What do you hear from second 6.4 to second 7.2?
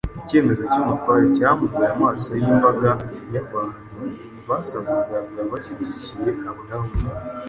Abayahudi.